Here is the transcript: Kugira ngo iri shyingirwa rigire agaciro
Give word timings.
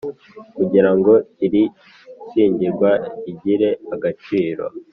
Kugira 0.55 0.91
ngo 0.97 1.13
iri 1.45 1.63
shyingirwa 2.29 2.91
rigire 3.23 3.69
agaciro 3.95 4.65